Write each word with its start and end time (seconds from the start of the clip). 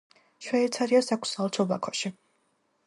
შვეიცარიას 0.45 1.11
აქვს 1.17 1.37
საელჩო 1.37 1.67
ბაქოში. 1.75 2.13